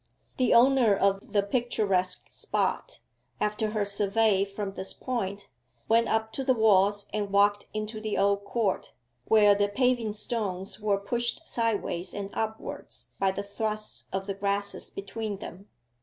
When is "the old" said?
8.01-8.43